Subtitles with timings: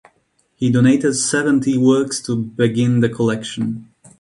[0.55, 3.91] He donated seventy works to begin the collection.